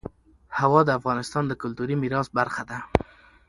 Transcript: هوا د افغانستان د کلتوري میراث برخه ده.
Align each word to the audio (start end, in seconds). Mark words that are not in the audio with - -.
هوا 0.59 0.81
د 0.85 0.89
افغانستان 0.99 1.43
د 1.47 1.53
کلتوري 1.61 1.95
میراث 2.03 2.27
برخه 2.37 2.63
ده. 2.69 2.79